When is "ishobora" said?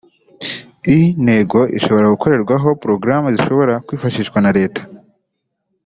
1.77-2.11